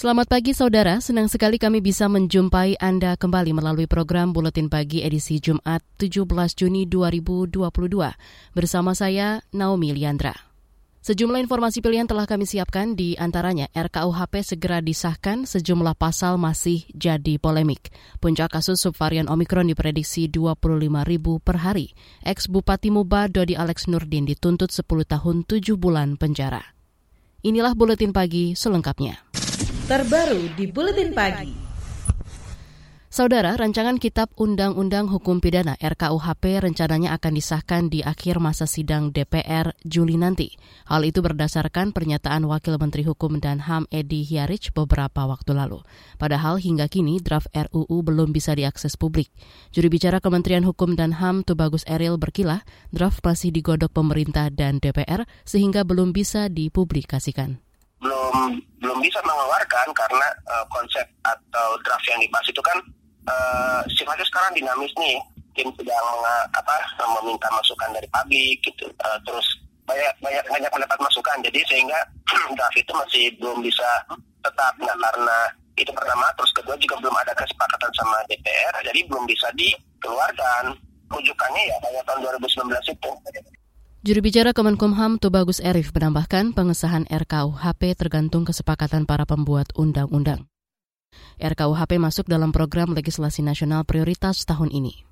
Selamat 0.00 0.32
pagi 0.32 0.56
saudara, 0.56 0.96
senang 1.04 1.28
sekali 1.28 1.60
kami 1.60 1.84
bisa 1.84 2.08
menjumpai 2.08 2.80
Anda 2.80 3.20
kembali 3.20 3.52
melalui 3.52 3.84
program 3.84 4.32
Buletin 4.32 4.72
Pagi 4.72 5.04
edisi 5.04 5.44
Jumat 5.44 5.84
17 6.00 6.24
Juni 6.56 6.88
2022 6.88 7.60
bersama 8.56 8.96
saya 8.96 9.44
Naomi 9.52 9.92
Liandra. 9.92 10.32
Sejumlah 11.04 11.44
informasi 11.44 11.84
pilihan 11.84 12.08
telah 12.08 12.24
kami 12.24 12.48
siapkan 12.48 12.96
di 12.96 13.12
antaranya 13.20 13.68
RKUHP 13.76 14.40
segera 14.40 14.80
disahkan 14.80 15.44
sejumlah 15.44 15.92
pasal 16.00 16.40
masih 16.40 16.80
jadi 16.96 17.36
polemik. 17.36 17.92
Puncak 18.24 18.56
kasus 18.56 18.80
subvarian 18.80 19.28
Omikron 19.28 19.68
diprediksi 19.68 20.32
25 20.32 20.80
ribu 21.04 21.44
per 21.44 21.60
hari. 21.60 21.92
Ex 22.24 22.48
Bupati 22.48 22.88
Muba 22.88 23.28
Dodi 23.28 23.52
Alex 23.52 23.84
Nurdin 23.84 24.24
dituntut 24.24 24.72
10 24.72 24.80
tahun 25.04 25.44
7 25.44 25.76
bulan 25.76 26.16
penjara. 26.16 26.72
Inilah 27.44 27.76
Buletin 27.76 28.16
Pagi 28.16 28.56
selengkapnya 28.56 29.28
terbaru 29.90 30.54
di 30.54 30.70
Buletin 30.70 31.10
Pagi. 31.10 31.50
Saudara, 33.10 33.58
rancangan 33.58 33.98
Kitab 33.98 34.30
Undang-Undang 34.38 35.10
Hukum 35.10 35.42
Pidana 35.42 35.74
RKUHP 35.82 36.62
rencananya 36.62 37.10
akan 37.18 37.32
disahkan 37.34 37.90
di 37.90 37.98
akhir 38.06 38.38
masa 38.38 38.70
sidang 38.70 39.10
DPR 39.10 39.74
Juli 39.82 40.14
nanti. 40.14 40.54
Hal 40.86 41.02
itu 41.02 41.18
berdasarkan 41.26 41.90
pernyataan 41.90 42.46
Wakil 42.46 42.78
Menteri 42.78 43.02
Hukum 43.02 43.42
dan 43.42 43.66
HAM 43.66 43.90
Edi 43.90 44.22
Hiarich 44.22 44.70
beberapa 44.70 45.26
waktu 45.26 45.58
lalu. 45.58 45.82
Padahal 46.22 46.62
hingga 46.62 46.86
kini 46.86 47.18
draft 47.18 47.50
RUU 47.50 48.06
belum 48.06 48.30
bisa 48.30 48.54
diakses 48.54 48.94
publik. 48.94 49.26
Juri 49.74 49.90
bicara 49.90 50.22
Kementerian 50.22 50.62
Hukum 50.62 50.94
dan 50.94 51.18
HAM 51.18 51.42
Tubagus 51.42 51.82
Eril 51.90 52.14
berkilah, 52.14 52.62
draft 52.94 53.26
masih 53.26 53.50
digodok 53.50 53.90
pemerintah 53.90 54.54
dan 54.54 54.78
DPR 54.78 55.26
sehingga 55.42 55.82
belum 55.82 56.14
bisa 56.14 56.46
dipublikasikan 56.46 57.58
belum 58.00 58.34
belum 58.80 58.98
bisa 59.04 59.20
mengeluarkan 59.20 59.92
karena 59.92 60.28
uh, 60.48 60.64
konsep 60.72 61.04
atau 61.20 61.76
draft 61.84 62.06
yang 62.08 62.20
dibahas 62.24 62.48
itu 62.48 62.62
kan 62.64 62.78
uh, 63.28 63.80
sifatnya 63.92 64.26
sekarang 64.26 64.52
dinamis 64.56 64.92
nih. 64.96 65.20
Tim 65.50 65.68
sedang 65.76 66.06
uh, 66.24 66.46
apa 66.56 66.74
meminta 67.20 67.50
masukan 67.52 67.92
dari 67.92 68.08
publik 68.08 68.56
gitu. 68.64 68.88
Uh, 69.04 69.18
terus 69.28 69.44
banyak 69.84 70.12
banyak 70.24 70.44
banyak 70.48 70.72
mendapat 70.72 70.98
masukan. 71.04 71.36
Jadi 71.44 71.60
sehingga 71.68 72.00
draft 72.56 72.78
itu 72.80 72.92
masih 72.96 73.24
belum 73.36 73.60
bisa 73.60 73.88
tetap. 74.40 74.72
Nah 74.80 74.96
karena 74.96 75.38
itu 75.76 75.92
pertama 75.92 76.28
terus 76.40 76.52
kedua 76.56 76.76
juga 76.80 76.96
belum 77.04 77.16
ada 77.20 77.32
kesepakatan 77.36 77.92
sama 77.96 78.20
DPR 78.28 78.74
jadi 78.80 79.00
belum 79.04 79.28
bisa 79.28 79.52
dikeluarkan. 79.52 80.72
Rujukannya 81.10 81.62
ya 81.66 81.76
pada 81.82 82.00
tahun 82.06 82.38
2019 82.38 82.94
itu 82.94 83.10
Juru 84.00 84.24
bicara 84.24 84.56
Kemenkumham 84.56 85.20
Tubagus 85.20 85.60
Erif 85.60 85.92
menambahkan 85.92 86.56
pengesahan 86.56 87.04
RKUHP 87.12 87.92
tergantung 88.00 88.48
kesepakatan 88.48 89.04
para 89.04 89.28
pembuat 89.28 89.76
undang-undang. 89.76 90.48
RKUHP 91.36 92.00
masuk 92.00 92.24
dalam 92.24 92.48
program 92.48 92.96
legislasi 92.96 93.44
nasional 93.44 93.84
prioritas 93.84 94.48
tahun 94.48 94.72
ini. 94.72 95.04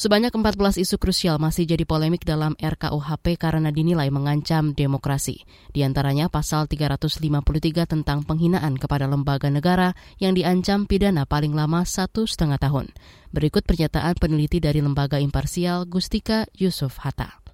Sebanyak 0.00 0.32
14 0.32 0.80
isu 0.80 0.96
krusial 0.96 1.36
masih 1.36 1.68
jadi 1.68 1.84
polemik 1.84 2.24
dalam 2.24 2.56
RKUHP 2.56 3.36
karena 3.36 3.68
dinilai 3.68 4.08
mengancam 4.08 4.72
demokrasi. 4.72 5.44
Di 5.68 5.84
antaranya 5.84 6.32
pasal 6.32 6.64
353 6.64 7.28
tentang 7.84 8.24
penghinaan 8.24 8.80
kepada 8.80 9.04
lembaga 9.04 9.52
negara 9.52 9.92
yang 10.16 10.32
diancam 10.32 10.88
pidana 10.88 11.28
paling 11.28 11.52
lama 11.52 11.84
satu 11.84 12.24
setengah 12.24 12.56
tahun. 12.56 12.88
Berikut 13.36 13.68
pernyataan 13.68 14.16
peneliti 14.16 14.64
dari 14.64 14.80
lembaga 14.80 15.20
imparsial 15.20 15.84
Gustika 15.84 16.48
Yusuf 16.56 17.04
Hatta. 17.04 17.47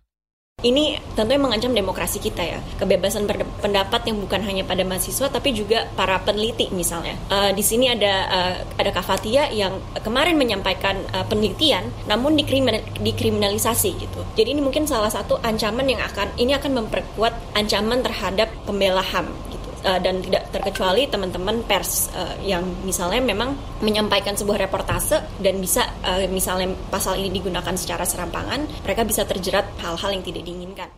Ini 0.64 0.96
tentunya 1.12 1.36
mengancam 1.36 1.76
demokrasi 1.76 2.24
kita 2.24 2.40
ya, 2.40 2.56
kebebasan 2.80 3.28
pendapat 3.60 4.00
yang 4.08 4.16
bukan 4.16 4.40
hanya 4.48 4.64
pada 4.64 4.80
mahasiswa 4.80 5.28
tapi 5.28 5.52
juga 5.52 5.84
para 5.92 6.16
peneliti 6.24 6.72
misalnya. 6.72 7.20
Uh, 7.28 7.52
di 7.52 7.60
sini 7.60 7.92
ada 7.92 8.14
uh, 8.32 8.54
ada 8.80 8.88
Kavatia 8.88 9.52
yang 9.52 9.76
kemarin 10.00 10.40
menyampaikan 10.40 10.96
uh, 11.12 11.20
penelitian, 11.28 11.92
namun 12.08 12.32
dikriminal, 12.32 12.80
dikriminalisasi 12.96 13.90
gitu. 14.08 14.20
Jadi 14.40 14.56
ini 14.56 14.64
mungkin 14.64 14.88
salah 14.88 15.12
satu 15.12 15.36
ancaman 15.44 15.84
yang 15.84 16.00
akan 16.00 16.32
ini 16.40 16.56
akan 16.56 16.80
memperkuat 16.80 17.36
ancaman 17.52 18.00
terhadap 18.00 18.48
pembela 18.64 19.04
HAM 19.04 19.36
uh, 19.84 20.00
dan 20.00 20.24
tidak 20.24 20.48
terkecuali 20.50 21.06
teman-teman 21.06 21.62
pers 21.68 22.10
uh, 22.16 22.34
yang 22.42 22.64
misalnya 22.82 23.20
memang 23.20 23.54
menyampaikan 23.84 24.34
sebuah 24.34 24.66
reportase 24.66 25.20
dan 25.38 25.60
bisa 25.60 25.86
uh, 26.02 26.24
misalnya 26.32 26.72
pasal 26.88 27.20
ini 27.20 27.30
digunakan 27.30 27.76
secara 27.76 28.02
serampangan, 28.08 28.64
mereka 28.82 29.04
bisa 29.04 29.22
terjerat 29.28 29.68
hal-hal 29.84 30.10
yang 30.10 30.24
tidak 30.24 30.42
diinginkan. 30.48 30.88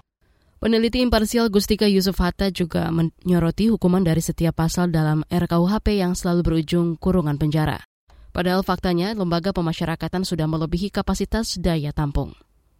Peneliti 0.56 1.04
imparsial 1.04 1.52
Gustika 1.52 1.84
Yusuf 1.84 2.16
Hatta 2.16 2.48
juga 2.48 2.88
menyoroti 2.88 3.68
hukuman 3.68 4.00
dari 4.00 4.24
setiap 4.24 4.56
pasal 4.56 4.88
dalam 4.88 5.20
RKUHP 5.28 6.00
yang 6.00 6.16
selalu 6.16 6.40
berujung 6.42 6.96
kurungan 6.96 7.36
penjara. 7.36 7.84
Padahal 8.32 8.64
faktanya 8.64 9.12
lembaga 9.12 9.52
pemasyarakatan 9.52 10.24
sudah 10.24 10.48
melebihi 10.48 10.88
kapasitas 10.88 11.60
daya 11.60 11.92
tampung. 11.92 12.32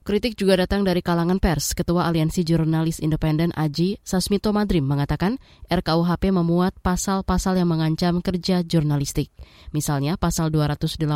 Kritik 0.07 0.39
juga 0.39 0.55
datang 0.55 0.87
dari 0.87 1.03
kalangan 1.03 1.43
pers. 1.43 1.75
Ketua 1.75 2.07
Aliansi 2.07 2.47
Jurnalis 2.47 3.03
Independen 3.03 3.51
Aji 3.59 3.99
Sasmito 4.07 4.55
Madrim 4.55 4.87
mengatakan 4.87 5.43
RKUHP 5.67 6.31
memuat 6.31 6.79
pasal-pasal 6.79 7.59
yang 7.59 7.75
mengancam 7.75 8.23
kerja 8.23 8.63
jurnalistik. 8.63 9.35
Misalnya 9.75 10.15
pasal 10.15 10.55
218 10.55 11.11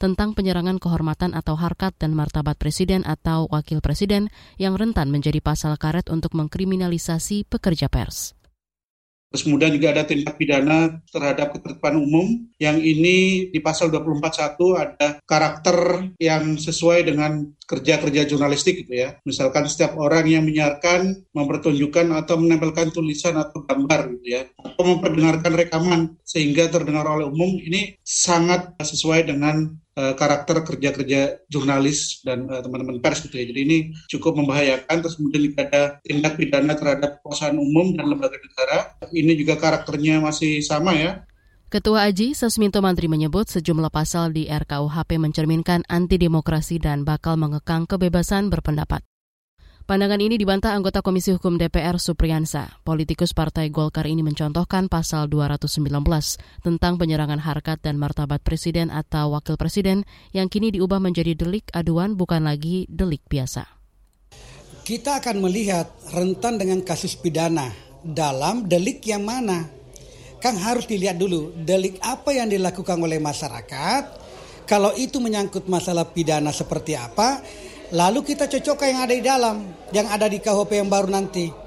tentang 0.00 0.32
penyerangan 0.32 0.80
kehormatan 0.80 1.36
atau 1.36 1.60
harkat 1.60 1.92
dan 2.00 2.16
martabat 2.16 2.56
presiden 2.56 3.04
atau 3.04 3.52
wakil 3.52 3.84
presiden 3.84 4.32
yang 4.56 4.80
rentan 4.80 5.12
menjadi 5.12 5.44
pasal 5.44 5.76
karet 5.76 6.08
untuk 6.08 6.32
mengkriminalisasi 6.32 7.44
pekerja 7.44 7.92
pers. 7.92 8.35
Terus 9.30 9.42
kemudian 9.42 9.74
juga 9.74 9.92
ada 9.92 10.06
tindak 10.06 10.38
pidana 10.38 11.02
terhadap 11.10 11.52
ketertiban 11.52 11.98
umum 11.98 12.26
yang 12.62 12.78
ini 12.78 13.50
di 13.50 13.58
pasal 13.58 13.90
24.1 13.90 14.56
ada 14.78 15.18
karakter 15.26 16.08
yang 16.22 16.56
sesuai 16.56 17.10
dengan 17.10 17.44
kerja-kerja 17.66 18.22
jurnalistik 18.30 18.86
gitu 18.86 18.94
ya. 18.94 19.18
Misalkan 19.26 19.66
setiap 19.66 19.98
orang 19.98 20.24
yang 20.30 20.46
menyiarkan, 20.46 21.26
mempertunjukkan 21.34 22.14
atau 22.14 22.38
menempelkan 22.38 22.94
tulisan 22.94 23.34
atau 23.34 23.66
gambar 23.66 24.14
gitu 24.16 24.26
ya. 24.40 24.42
Atau 24.62 24.82
memperdengarkan 24.86 25.52
rekaman 25.52 26.00
sehingga 26.22 26.70
terdengar 26.70 27.04
oleh 27.10 27.26
umum 27.26 27.58
ini 27.58 27.98
sangat 28.06 28.78
sesuai 28.78 29.26
dengan 29.26 29.74
uh, 29.96 30.14
karakter 30.14 30.62
kerja-kerja 30.62 31.48
jurnalis 31.48 32.20
dan 32.22 32.46
uh, 32.46 32.60
teman-teman 32.60 33.00
pers 33.00 33.24
gitu 33.24 33.34
ya. 33.40 33.48
Jadi 33.48 33.60
ini 33.64 33.78
cukup 34.12 34.36
membahayakan. 34.38 34.96
Terus 35.02 35.16
kemudian 35.18 35.56
ada 35.56 35.98
tindak 36.04 36.36
pidana 36.36 36.76
terhadap 36.76 37.24
perusahaan 37.24 37.56
umum 37.56 37.96
dan 37.96 38.06
lembaga 38.06 38.36
negara. 38.36 38.94
Ini 39.10 39.32
juga 39.34 39.56
karakternya 39.56 40.20
masih 40.20 40.60
sama 40.60 40.94
ya. 40.94 41.24
Ketua 41.66 42.06
Aji 42.06 42.38
Sesminto 42.38 42.78
Mantri 42.78 43.10
menyebut 43.10 43.50
sejumlah 43.50 43.90
pasal 43.90 44.30
di 44.30 44.46
RKUHP 44.46 45.18
mencerminkan 45.18 45.82
anti 45.90 46.14
demokrasi 46.14 46.78
dan 46.78 47.02
bakal 47.02 47.34
mengekang 47.34 47.90
kebebasan 47.90 48.54
berpendapat. 48.54 49.02
Pandangan 49.86 50.18
ini 50.18 50.34
dibantah 50.34 50.74
anggota 50.74 50.98
Komisi 50.98 51.30
Hukum 51.30 51.62
DPR 51.62 52.02
Supriyansa. 52.02 52.82
Politikus 52.82 53.30
Partai 53.30 53.70
Golkar 53.70 54.10
ini 54.10 54.18
mencontohkan 54.18 54.90
pasal 54.90 55.30
219 55.30 55.86
tentang 56.58 56.98
penyerangan 56.98 57.38
harkat 57.38 57.78
dan 57.86 57.94
martabat 57.94 58.42
presiden 58.42 58.90
atau 58.90 59.38
wakil 59.38 59.54
presiden 59.54 60.02
yang 60.34 60.50
kini 60.50 60.74
diubah 60.74 60.98
menjadi 60.98 61.38
delik 61.38 61.70
aduan 61.70 62.18
bukan 62.18 62.50
lagi 62.50 62.90
delik 62.90 63.22
biasa. 63.30 63.62
Kita 64.82 65.22
akan 65.22 65.46
melihat 65.46 65.86
rentan 66.10 66.58
dengan 66.58 66.82
kasus 66.82 67.14
pidana 67.14 67.70
dalam 68.02 68.66
delik 68.66 69.06
yang 69.06 69.22
mana. 69.22 69.70
Kang 70.42 70.58
harus 70.58 70.90
dilihat 70.90 71.14
dulu 71.14 71.54
delik 71.62 72.02
apa 72.02 72.34
yang 72.34 72.50
dilakukan 72.50 72.98
oleh 72.98 73.22
masyarakat. 73.22 74.02
Kalau 74.66 74.90
itu 74.98 75.22
menyangkut 75.22 75.70
masalah 75.70 76.10
pidana 76.10 76.50
seperti 76.50 76.98
apa, 76.98 77.38
Lalu 77.94 78.26
kita 78.26 78.50
cocokkan 78.50 78.88
yang 78.90 79.00
ada 79.06 79.14
di 79.14 79.22
dalam, 79.22 79.56
yang 79.94 80.06
ada 80.10 80.26
di 80.26 80.42
KHP 80.42 80.82
yang 80.82 80.90
baru 80.90 81.06
nanti. 81.06 81.66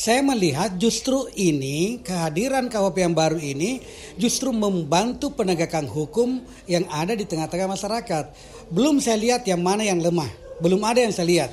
Saya 0.00 0.24
melihat 0.24 0.80
justru 0.80 1.28
ini 1.36 2.00
kehadiran 2.00 2.72
KUHP 2.72 3.04
yang 3.04 3.12
baru 3.12 3.36
ini 3.36 3.84
justru 4.16 4.48
membantu 4.48 5.28
penegakan 5.36 5.84
hukum 5.84 6.40
yang 6.64 6.88
ada 6.88 7.12
di 7.12 7.28
tengah-tengah 7.28 7.68
masyarakat. 7.68 8.24
Belum 8.72 8.96
saya 8.96 9.20
lihat 9.20 9.44
yang 9.44 9.60
mana 9.60 9.84
yang 9.84 10.00
lemah, 10.00 10.32
belum 10.64 10.80
ada 10.88 11.04
yang 11.04 11.12
saya 11.12 11.28
lihat. 11.28 11.50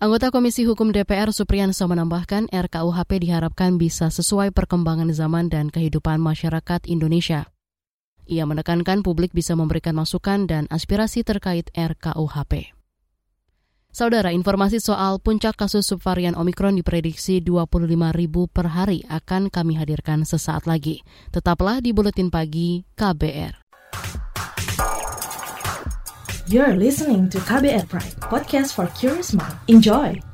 Anggota 0.00 0.32
Komisi 0.32 0.64
Hukum 0.64 0.96
DPR 0.96 1.28
Supriyanso 1.28 1.84
menambahkan 1.84 2.48
RKUHP 2.48 3.20
diharapkan 3.20 3.76
bisa 3.76 4.08
sesuai 4.08 4.56
perkembangan 4.56 5.12
zaman 5.12 5.52
dan 5.52 5.68
kehidupan 5.68 6.24
masyarakat 6.24 6.88
Indonesia. 6.88 7.52
Ia 8.32 8.48
menekankan 8.48 9.04
publik 9.04 9.36
bisa 9.36 9.52
memberikan 9.52 9.92
masukan 9.92 10.48
dan 10.48 10.64
aspirasi 10.72 11.20
terkait 11.20 11.68
RKUHP. 11.76 12.81
Saudara, 13.92 14.32
informasi 14.32 14.80
soal 14.80 15.20
puncak 15.20 15.60
kasus 15.60 15.84
subvarian 15.84 16.32
Omikron 16.32 16.80
diprediksi 16.80 17.44
25 17.44 17.92
ribu 18.16 18.48
per 18.48 18.72
hari 18.72 19.04
akan 19.04 19.52
kami 19.52 19.76
hadirkan 19.76 20.24
sesaat 20.24 20.64
lagi. 20.64 21.04
Tetaplah 21.28 21.84
di 21.84 21.92
Buletin 21.92 22.32
Pagi 22.32 22.88
KBR. 22.96 23.60
You're 26.48 26.72
listening 26.72 27.28
to 27.28 27.36
KBR 27.44 27.84
Pride, 27.84 28.16
podcast 28.32 28.72
for 28.72 28.88
curious 28.96 29.36
mind. 29.36 29.60
Enjoy! 29.68 30.31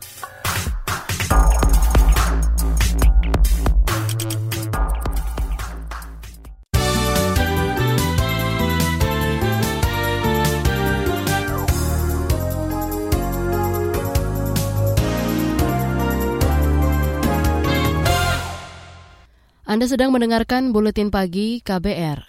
Anda 19.69 19.85
sedang 19.85 20.17
mendengarkan 20.17 20.73
Buletin 20.73 21.13
Pagi 21.13 21.61
KBR. 21.61 22.25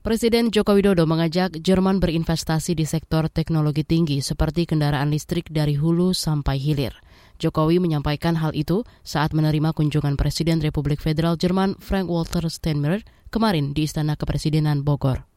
Presiden 0.00 0.48
Joko 0.48 0.80
Widodo 0.80 1.04
mengajak 1.04 1.60
Jerman 1.60 2.00
berinvestasi 2.00 2.72
di 2.72 2.88
sektor 2.88 3.28
teknologi 3.28 3.84
tinggi 3.84 4.24
seperti 4.24 4.64
kendaraan 4.64 5.12
listrik 5.12 5.52
dari 5.52 5.76
hulu 5.76 6.16
sampai 6.16 6.56
hilir. 6.56 6.96
Jokowi 7.36 7.84
menyampaikan 7.84 8.32
hal 8.40 8.56
itu 8.56 8.80
saat 9.04 9.36
menerima 9.36 9.76
kunjungan 9.76 10.16
Presiden 10.16 10.64
Republik 10.64 11.04
Federal 11.04 11.36
Jerman 11.36 11.76
Frank-Walter 11.76 12.48
Steinmeier 12.48 13.04
kemarin 13.28 13.76
di 13.76 13.84
Istana 13.84 14.16
Kepresidenan 14.16 14.88
Bogor. 14.88 15.28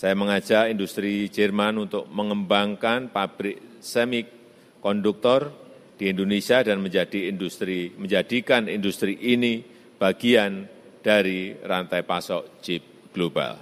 Saya 0.00 0.16
mengajak 0.16 0.72
industri 0.72 1.28
Jerman 1.28 1.76
untuk 1.76 2.08
mengembangkan 2.08 3.12
pabrik 3.12 3.84
semikonduktor 3.84 5.52
di 6.00 6.08
Indonesia 6.08 6.64
dan 6.64 6.80
menjadi 6.80 7.28
industri 7.28 7.92
menjadikan 8.00 8.64
industri 8.72 9.12
ini 9.12 9.76
bagian 9.98 10.70
dari 11.02 11.52
rantai 11.58 12.06
pasok 12.06 12.62
chip 12.62 13.12
global 13.12 13.58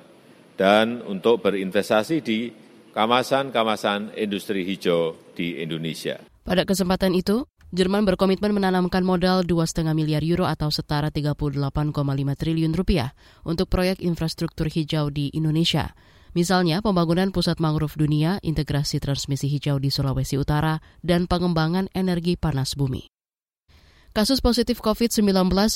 dan 0.56 1.04
untuk 1.04 1.44
berinvestasi 1.44 2.16
di 2.24 2.48
kawasan-kawasan 2.96 4.16
industri 4.16 4.64
hijau 4.64 5.16
di 5.36 5.60
Indonesia. 5.60 6.16
Pada 6.46 6.64
kesempatan 6.64 7.12
itu, 7.12 7.44
Jerman 7.74 8.06
berkomitmen 8.06 8.54
menanamkan 8.54 9.02
modal 9.02 9.42
2,5 9.42 9.90
miliar 9.90 10.22
euro 10.22 10.46
atau 10.46 10.70
setara 10.70 11.10
38,5 11.10 11.58
triliun 12.38 12.72
rupiah 12.72 13.10
untuk 13.42 13.66
proyek 13.66 13.98
infrastruktur 13.98 14.70
hijau 14.70 15.10
di 15.10 15.34
Indonesia. 15.34 15.90
Misalnya 16.38 16.78
pembangunan 16.78 17.34
pusat 17.34 17.58
mangrove 17.58 17.98
dunia, 17.98 18.38
integrasi 18.44 19.02
transmisi 19.02 19.50
hijau 19.50 19.82
di 19.82 19.90
Sulawesi 19.90 20.38
Utara, 20.38 20.78
dan 21.02 21.26
pengembangan 21.26 21.90
energi 21.90 22.38
panas 22.38 22.78
bumi. 22.78 23.15
Kasus 24.16 24.40
positif 24.40 24.80
COVID-19 24.80 25.28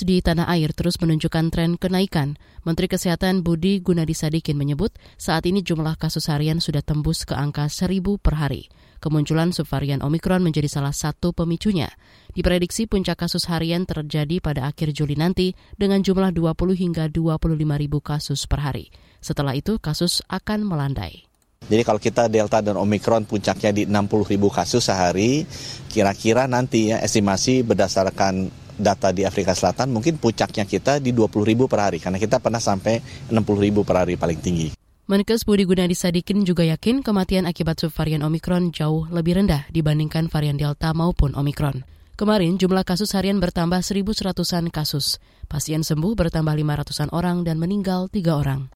di 0.09 0.25
tanah 0.25 0.49
air 0.49 0.73
terus 0.73 0.97
menunjukkan 0.97 1.53
tren 1.53 1.77
kenaikan. 1.77 2.41
Menteri 2.65 2.89
Kesehatan 2.89 3.45
Budi 3.45 3.85
Gunadi 3.85 4.17
Sadikin 4.17 4.57
menyebut 4.57 4.97
saat 5.21 5.45
ini 5.45 5.61
jumlah 5.61 6.01
kasus 6.01 6.33
harian 6.33 6.57
sudah 6.57 6.81
tembus 6.81 7.29
ke 7.29 7.37
angka 7.37 7.69
1000 7.69 8.01
per 8.17 8.41
hari. 8.41 8.73
Kemunculan 8.97 9.53
subvarian 9.53 10.01
Omikron 10.01 10.41
menjadi 10.41 10.73
salah 10.73 10.97
satu 10.97 11.37
pemicunya. 11.37 11.93
Diprediksi 12.33 12.89
puncak 12.89 13.29
kasus 13.29 13.45
harian 13.45 13.85
terjadi 13.85 14.41
pada 14.41 14.73
akhir 14.73 14.97
Juli 14.97 15.21
nanti 15.21 15.53
dengan 15.77 16.01
jumlah 16.01 16.33
20 16.33 16.81
hingga 16.81 17.13
25 17.13 17.61
ribu 17.61 18.01
kasus 18.01 18.49
per 18.49 18.65
hari. 18.65 18.89
Setelah 19.21 19.53
itu 19.53 19.77
kasus 19.77 20.25
akan 20.33 20.65
melandai. 20.65 21.30
Jadi 21.71 21.87
kalau 21.87 22.03
kita 22.03 22.27
Delta 22.27 22.59
dan 22.59 22.75
Omikron 22.75 23.31
puncaknya 23.31 23.71
di 23.71 23.83
60 23.87 24.27
ribu 24.27 24.51
kasus 24.51 24.91
sehari, 24.91 25.47
kira-kira 25.87 26.51
nanti 26.51 26.91
ya 26.91 26.99
estimasi 26.99 27.63
berdasarkan 27.63 28.51
data 28.75 29.15
di 29.15 29.23
Afrika 29.23 29.55
Selatan 29.55 29.95
mungkin 29.95 30.19
puncaknya 30.19 30.67
kita 30.67 30.99
di 30.99 31.15
20 31.15 31.31
ribu 31.47 31.71
per 31.71 31.87
hari 31.87 32.03
karena 32.03 32.19
kita 32.19 32.43
pernah 32.43 32.59
sampai 32.59 32.99
60 33.31 33.39
ribu 33.63 33.87
per 33.87 34.03
hari 34.03 34.19
paling 34.19 34.41
tinggi. 34.43 34.69
Menkes 35.07 35.43
Budi 35.43 35.67
Gunadi 35.67 35.95
Sadikin 35.95 36.47
juga 36.47 36.63
yakin 36.67 37.03
kematian 37.03 37.47
akibat 37.47 37.83
subvarian 37.83 38.23
Omikron 38.27 38.71
jauh 38.75 39.07
lebih 39.11 39.43
rendah 39.43 39.67
dibandingkan 39.71 40.27
varian 40.27 40.59
Delta 40.59 40.91
maupun 40.95 41.35
Omikron. 41.39 41.83
Kemarin 42.15 42.61
jumlah 42.61 42.85
kasus 42.85 43.17
harian 43.17 43.41
bertambah 43.41 43.81
1.100-an 43.81 44.69
kasus. 44.69 45.17
Pasien 45.49 45.83
sembuh 45.83 46.13
bertambah 46.15 46.53
500-an 46.53 47.11
orang 47.17 47.43
dan 47.49 47.57
meninggal 47.57 48.13
3 48.13 48.23
orang. 48.29 48.69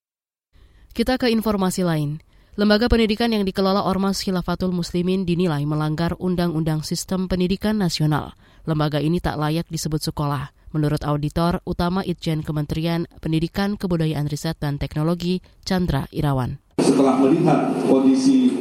Kita 0.97 1.21
ke 1.21 1.29
informasi 1.29 1.85
lain. 1.85 2.24
Lembaga 2.55 2.87
pendidikan 2.87 3.35
yang 3.35 3.43
dikelola 3.43 3.83
Ormas 3.83 4.23
Khilafatul 4.23 4.71
Muslimin 4.71 5.27
dinilai 5.27 5.67
melanggar 5.67 6.15
Undang-Undang 6.23 6.87
Sistem 6.87 7.27
Pendidikan 7.27 7.75
Nasional. 7.83 8.39
Lembaga 8.63 9.03
ini 9.03 9.19
tak 9.19 9.43
layak 9.43 9.67
disebut 9.67 9.99
sekolah. 9.99 10.55
Menurut 10.71 11.03
auditor 11.03 11.59
utama 11.67 12.07
Itjen 12.07 12.47
Kementerian 12.47 13.11
Pendidikan, 13.19 13.75
Kebudayaan 13.75 14.31
Riset 14.31 14.55
dan 14.63 14.79
Teknologi, 14.79 15.43
Chandra 15.67 16.07
Irawan. 16.15 16.63
Setelah 16.79 17.19
melihat 17.19 17.75
kondisi 17.91 18.55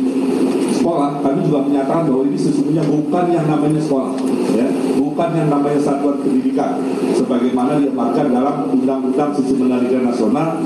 kami 1.24 1.40
juga 1.48 1.60
menyatakan 1.64 2.12
bahwa 2.12 2.24
ini 2.28 2.36
sesungguhnya 2.36 2.84
bukan 2.84 3.26
yang 3.32 3.48
namanya 3.48 3.80
sekolah, 3.80 4.12
ya, 4.52 4.68
bukan 5.00 5.30
yang 5.32 5.48
namanya 5.48 5.80
satuan 5.80 6.20
pendidikan, 6.20 6.78
sebagaimana 7.16 7.80
diamarkan 7.80 8.36
dalam 8.36 8.68
Undang-Undang 8.68 9.32
Sistem 9.40 9.72
Pendidikan 9.72 10.04
Nasional 10.12 10.60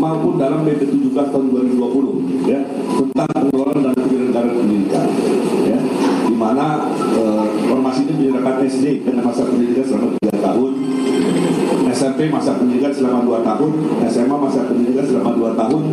maupun 0.00 0.40
dalam 0.40 0.64
PP 0.64 0.88
17 0.88 1.28
tahun 1.28 1.46
2020, 1.52 2.48
ya, 2.48 2.64
tentang 2.96 3.28
pengelolaan 3.52 3.80
dan 3.84 3.94
penyelenggaraan 4.00 4.54
pendidikan, 4.56 5.06
ya, 5.68 5.78
di 6.24 6.34
mana 6.34 6.88
eh, 7.12 7.46
ini 7.98 8.12
menyerahkan 8.14 8.64
SD 8.64 9.04
dengan 9.04 9.28
masa 9.28 9.44
pendidikan 9.44 9.84
selama 9.84 10.06
tiga 10.16 10.38
tahun, 10.40 10.72
SMP 11.92 12.20
masa 12.30 12.54
pendidikan 12.56 12.92
selama 12.94 13.20
2 13.26 13.42
tahun, 13.42 13.72
SMA 14.06 14.36
masa 14.38 14.60
pendidikan 14.70 15.04
selama 15.04 15.30
2 15.34 15.60
tahun, 15.60 15.84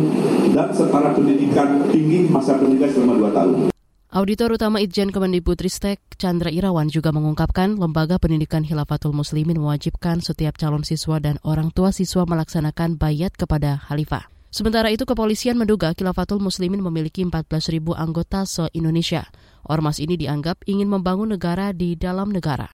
dan 0.54 0.68
setara 0.70 1.10
pendidikan 1.12 1.68
tinggi 1.90 2.30
masa 2.30 2.56
pendidikan 2.56 2.90
selama 2.94 3.14
2 3.26 3.36
tahun. 3.36 3.75
Auditor 4.16 4.56
utama 4.56 4.80
Itjen 4.80 5.12
Kemendikbudristek 5.12 6.00
Chandra 6.16 6.48
Irawan 6.48 6.88
juga 6.88 7.12
mengungkapkan 7.12 7.76
lembaga 7.76 8.16
pendidikan 8.16 8.64
Hilafatul 8.64 9.12
Muslimin 9.12 9.60
mewajibkan 9.60 10.24
setiap 10.24 10.56
calon 10.56 10.88
siswa 10.88 11.20
dan 11.20 11.36
orang 11.44 11.68
tua 11.68 11.92
siswa 11.92 12.24
melaksanakan 12.24 12.96
bayat 12.96 13.36
kepada 13.36 13.76
khalifah. 13.84 14.24
Sementara 14.48 14.88
itu 14.88 15.04
kepolisian 15.04 15.60
menduga 15.60 15.92
Khilafatul 15.92 16.40
Muslimin 16.40 16.80
memiliki 16.80 17.28
14.000 17.28 17.92
anggota 17.92 18.48
se-Indonesia. 18.48 19.28
Ormas 19.68 20.00
ini 20.00 20.16
dianggap 20.16 20.64
ingin 20.64 20.88
membangun 20.88 21.36
negara 21.36 21.76
di 21.76 21.92
dalam 21.92 22.32
negara. 22.32 22.72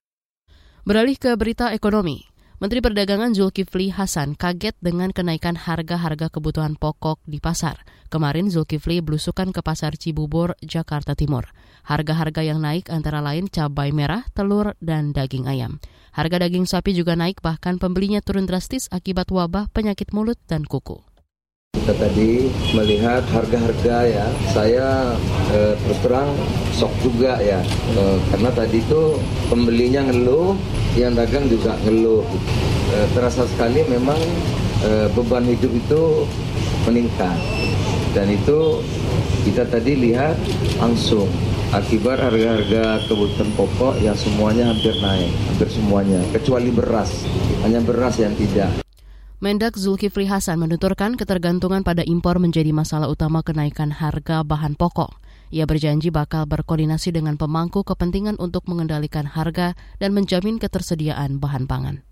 Beralih 0.87 1.19
ke 1.19 1.35
berita 1.35 1.75
ekonomi. 1.75 2.23
Menteri 2.61 2.85
Perdagangan 2.85 3.33
Zulkifli 3.33 3.89
Hasan 3.89 4.37
kaget 4.37 4.77
dengan 4.77 5.09
kenaikan 5.09 5.57
harga-harga 5.57 6.29
kebutuhan 6.29 6.77
pokok 6.77 7.17
di 7.25 7.41
pasar. 7.41 7.81
Kemarin 8.13 8.53
Zulkifli 8.53 9.01
belusukan 9.01 9.49
ke 9.49 9.65
pasar 9.65 9.97
Cibubur, 9.97 10.53
Jakarta 10.61 11.17
Timur. 11.17 11.49
Harga-harga 11.81 12.45
yang 12.45 12.61
naik 12.61 12.93
antara 12.93 13.25
lain 13.25 13.49
cabai 13.49 13.89
merah, 13.89 14.21
telur, 14.37 14.77
dan 14.77 15.17
daging 15.17 15.49
ayam. 15.49 15.81
Harga 16.13 16.45
daging 16.45 16.69
sapi 16.69 16.93
juga 16.93 17.17
naik 17.17 17.41
bahkan 17.41 17.81
pembelinya 17.81 18.21
turun 18.21 18.45
drastis 18.45 18.85
akibat 18.93 19.33
wabah 19.33 19.73
penyakit 19.73 20.13
mulut 20.13 20.37
dan 20.45 20.61
kuku. 20.61 21.01
Kita 21.83 21.99
tadi 21.99 22.47
melihat 22.71 23.27
harga-harga 23.27 24.07
ya, 24.07 24.27
saya 24.55 25.19
eh, 25.51 25.75
terus 25.83 25.99
terang 25.99 26.31
sok 26.71 26.95
juga 27.03 27.35
ya, 27.43 27.59
eh, 27.99 28.17
karena 28.31 28.55
tadi 28.55 28.79
itu 28.79 29.19
pembelinya 29.51 30.07
ngeluh, 30.07 30.55
yang 30.95 31.11
dagang 31.11 31.43
juga 31.51 31.75
ngeluh. 31.83 32.23
Eh, 32.87 33.07
terasa 33.11 33.43
sekali 33.51 33.83
memang 33.91 34.15
eh, 34.87 35.11
beban 35.11 35.43
hidup 35.43 35.75
itu 35.75 36.23
meningkat, 36.87 37.35
dan 38.15 38.31
itu 38.31 38.79
kita 39.43 39.67
tadi 39.67 40.07
lihat 40.07 40.39
langsung 40.79 41.27
akibat 41.75 42.15
harga-harga 42.15 43.03
kebutuhan 43.11 43.51
pokok 43.59 43.99
yang 43.99 44.15
semuanya 44.15 44.71
hampir 44.71 44.95
naik, 45.03 45.35
hampir 45.51 45.67
semuanya, 45.67 46.23
kecuali 46.31 46.71
beras, 46.71 47.27
hanya 47.67 47.83
beras 47.83 48.23
yang 48.23 48.31
tidak. 48.39 48.71
Mendak 49.43 49.75
Zulkifli 49.75 50.23
Hasan 50.23 50.55
menuturkan 50.55 51.19
ketergantungan 51.19 51.83
pada 51.83 51.99
impor 52.07 52.39
menjadi 52.39 52.71
masalah 52.71 53.11
utama 53.11 53.43
kenaikan 53.43 53.91
harga 53.91 54.39
bahan 54.39 54.79
pokok. 54.79 55.19
Ia 55.51 55.67
berjanji 55.67 56.15
bakal 56.15 56.47
berkoordinasi 56.47 57.11
dengan 57.11 57.35
pemangku 57.35 57.83
kepentingan 57.83 58.39
untuk 58.39 58.63
mengendalikan 58.71 59.27
harga 59.27 59.75
dan 59.99 60.15
menjamin 60.15 60.63
ketersediaan 60.63 61.43
bahan 61.43 61.67
pangan. 61.67 62.07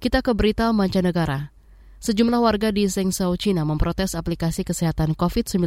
Kita 0.00 0.24
ke 0.24 0.32
berita 0.32 0.72
mancanegara. 0.72 1.52
Sejumlah 2.00 2.40
warga 2.40 2.72
di 2.72 2.88
Zhengzhou, 2.88 3.36
China 3.36 3.68
memprotes 3.68 4.16
aplikasi 4.16 4.64
kesehatan 4.64 5.12
COVID-19 5.12 5.60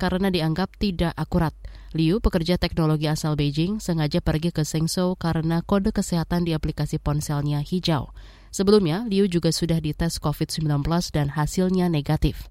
karena 0.00 0.32
dianggap 0.32 0.72
tidak 0.80 1.12
akurat. 1.20 1.52
Liu, 1.92 2.16
pekerja 2.24 2.56
teknologi 2.56 3.12
asal 3.12 3.36
Beijing, 3.36 3.76
sengaja 3.76 4.24
pergi 4.24 4.56
ke 4.56 4.64
Zhengzhou 4.64 5.20
karena 5.20 5.60
kode 5.60 5.92
kesehatan 5.92 6.48
di 6.48 6.56
aplikasi 6.56 6.96
ponselnya 6.96 7.60
hijau. 7.60 8.08
Sebelumnya, 8.50 9.06
Liu 9.06 9.30
juga 9.30 9.54
sudah 9.54 9.78
dites 9.78 10.18
COVID-19 10.18 10.82
dan 11.14 11.30
hasilnya 11.30 11.86
negatif. 11.86 12.50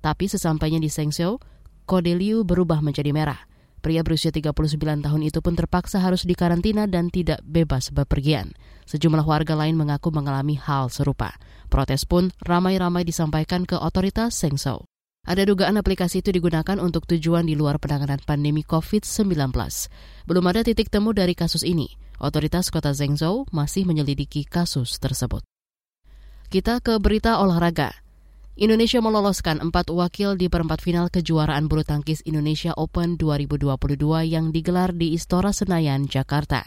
Tapi 0.00 0.32
sesampainya 0.32 0.80
di 0.80 0.88
Zhengzhou, 0.88 1.40
kode 1.84 2.16
Liu 2.16 2.42
berubah 2.42 2.80
menjadi 2.80 3.12
merah. 3.12 3.44
Pria 3.84 4.02
berusia 4.02 4.34
39 4.34 5.04
tahun 5.04 5.22
itu 5.22 5.38
pun 5.44 5.54
terpaksa 5.54 6.02
harus 6.02 6.26
dikarantina 6.26 6.88
dan 6.90 7.12
tidak 7.12 7.38
bebas 7.46 7.94
bepergian. 7.94 8.56
Sejumlah 8.88 9.22
warga 9.22 9.54
lain 9.54 9.78
mengaku 9.78 10.10
mengalami 10.10 10.58
hal 10.58 10.90
serupa. 10.90 11.36
Protes 11.70 12.02
pun 12.02 12.32
ramai-ramai 12.42 13.04
disampaikan 13.06 13.62
ke 13.62 13.78
otoritas 13.78 14.34
Sengso. 14.34 14.88
Ada 15.26 15.42
dugaan 15.42 15.74
aplikasi 15.74 16.22
itu 16.22 16.30
digunakan 16.30 16.78
untuk 16.78 17.10
tujuan 17.10 17.50
di 17.50 17.58
luar 17.58 17.82
penanganan 17.82 18.22
pandemi 18.22 18.62
COVID-19. 18.62 19.26
Belum 20.30 20.44
ada 20.46 20.62
titik 20.62 20.86
temu 20.86 21.10
dari 21.10 21.34
kasus 21.34 21.66
ini. 21.66 21.90
Otoritas 22.22 22.70
kota 22.70 22.94
Zhengzhou 22.94 23.44
masih 23.50 23.84
menyelidiki 23.90 24.46
kasus 24.46 25.02
tersebut. 25.02 25.42
Kita 26.46 26.78
ke 26.78 27.02
berita 27.02 27.42
olahraga. 27.42 27.90
Indonesia 28.56 29.02
meloloskan 29.02 29.60
empat 29.60 29.90
wakil 29.92 30.38
di 30.38 30.48
perempat 30.48 30.80
final 30.80 31.12
kejuaraan 31.12 31.68
bulu 31.68 31.84
tangkis 31.84 32.24
Indonesia 32.24 32.72
Open 32.78 33.18
2022 33.20 33.76
yang 34.30 34.48
digelar 34.54 34.96
di 34.96 35.12
Istora 35.12 35.52
Senayan, 35.52 36.08
Jakarta. 36.08 36.64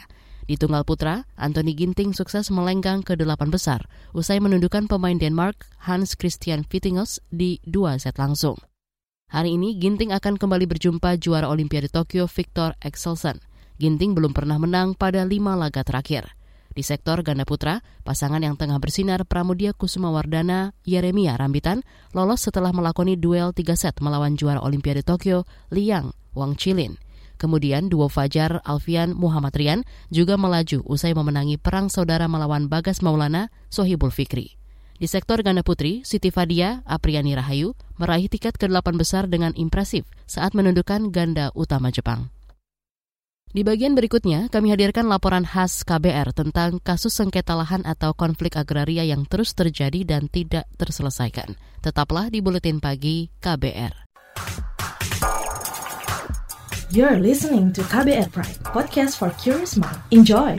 Di 0.50 0.58
tunggal 0.58 0.82
putra, 0.82 1.30
Anthony 1.38 1.78
Ginting 1.78 2.10
sukses 2.10 2.50
melenggang 2.50 3.06
ke 3.06 3.14
delapan 3.14 3.54
besar 3.54 3.86
usai 4.10 4.42
menundukkan 4.42 4.90
pemain 4.90 5.14
Denmark 5.14 5.62
Hans 5.86 6.18
Christian 6.18 6.66
Vittingus 6.66 7.22
di 7.30 7.62
dua 7.62 8.02
set 8.02 8.18
langsung. 8.18 8.58
Hari 9.30 9.54
ini 9.54 9.78
Ginting 9.78 10.10
akan 10.10 10.42
kembali 10.42 10.66
berjumpa 10.66 11.22
juara 11.22 11.46
Olimpiade 11.46 11.86
Tokyo 11.86 12.26
Victor 12.26 12.74
Exelsen. 12.82 13.38
Ginting 13.78 14.10
belum 14.18 14.34
pernah 14.34 14.58
menang 14.58 14.98
pada 14.98 15.22
lima 15.22 15.54
laga 15.54 15.86
terakhir. 15.86 16.34
Di 16.74 16.82
sektor 16.82 17.22
ganda 17.22 17.46
putra, 17.46 17.86
pasangan 18.02 18.42
yang 18.42 18.58
tengah 18.58 18.82
bersinar 18.82 19.22
Pramudia 19.30 19.70
Kusuma 19.70 20.10
Wardana 20.10 20.74
Yeremia 20.82 21.38
Rambitan 21.38 21.86
lolos 22.10 22.42
setelah 22.42 22.74
melakoni 22.74 23.14
duel 23.14 23.54
tiga 23.54 23.78
set 23.78 24.02
melawan 24.02 24.34
juara 24.34 24.58
Olimpiade 24.66 25.06
Tokyo 25.06 25.46
Liang 25.70 26.10
Wang 26.34 26.58
Chilin. 26.58 26.98
Kemudian 27.40 27.88
duo 27.88 28.12
Fajar 28.12 28.60
Alfian 28.68 29.16
Muhammad 29.16 29.56
Rian 29.56 29.80
juga 30.12 30.36
melaju 30.36 30.84
usai 30.84 31.16
memenangi 31.16 31.56
perang 31.56 31.88
saudara 31.88 32.28
melawan 32.28 32.68
Bagas 32.68 33.00
Maulana 33.00 33.48
Sohibul 33.72 34.12
Fikri. 34.12 34.60
Di 35.00 35.08
sektor 35.08 35.40
ganda 35.40 35.64
putri, 35.64 36.04
Siti 36.04 36.28
Fadia 36.28 36.84
Apriani 36.84 37.32
Rahayu 37.32 37.72
meraih 37.96 38.28
tiket 38.28 38.60
ke 38.60 38.68
delapan 38.68 39.00
besar 39.00 39.24
dengan 39.32 39.56
impresif 39.56 40.04
saat 40.28 40.52
menundukkan 40.52 41.08
ganda 41.08 41.48
utama 41.56 41.88
Jepang. 41.88 42.28
Di 43.50 43.64
bagian 43.64 43.96
berikutnya, 43.96 44.52
kami 44.52 44.76
hadirkan 44.76 45.08
laporan 45.08 45.48
khas 45.48 45.82
KBR 45.88 46.36
tentang 46.36 46.76
kasus 46.84 47.16
sengketa 47.16 47.56
lahan 47.56 47.88
atau 47.88 48.12
konflik 48.12 48.60
agraria 48.60 49.02
yang 49.08 49.24
terus 49.24 49.56
terjadi 49.56 50.04
dan 50.04 50.28
tidak 50.28 50.68
terselesaikan. 50.76 51.56
Tetaplah 51.80 52.28
di 52.28 52.44
Buletin 52.44 52.78
Pagi 52.78 53.32
KBR. 53.40 54.09
You're 56.90 57.22
listening 57.22 57.70
to 57.78 57.86
KBR 57.86 58.34
Pride, 58.34 58.58
podcast 58.66 59.14
for 59.14 59.30
curious 59.38 59.78
mind. 59.78 59.94
Enjoy! 60.10 60.58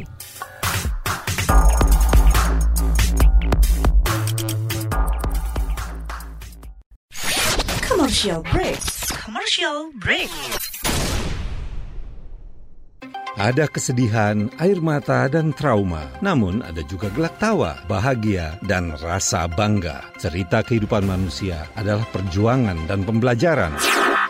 Commercial 7.84 8.48
break. 8.48 8.80
Commercial 9.12 9.92
break. 10.00 10.32
Ada 13.36 13.68
kesedihan, 13.68 14.48
air 14.64 14.80
mata, 14.80 15.28
dan 15.28 15.52
trauma. 15.52 16.08
Namun 16.24 16.64
ada 16.64 16.80
juga 16.88 17.12
gelak 17.12 17.44
tawa, 17.44 17.76
bahagia, 17.92 18.56
dan 18.72 18.96
rasa 19.04 19.52
bangga. 19.52 20.00
Cerita 20.16 20.64
kehidupan 20.64 21.04
manusia 21.04 21.68
adalah 21.76 22.08
perjuangan 22.08 22.88
dan 22.88 23.04
pembelajaran. 23.04 23.76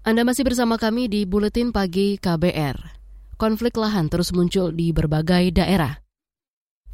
Anda 0.00 0.24
masih 0.24 0.48
bersama 0.48 0.80
kami 0.80 1.12
di 1.12 1.28
Buletin 1.28 1.76
Pagi 1.76 2.16
KBR. 2.16 2.96
Konflik 3.36 3.76
lahan 3.76 4.08
terus 4.08 4.32
muncul 4.32 4.72
di 4.72 4.96
berbagai 4.96 5.52
daerah. 5.52 6.00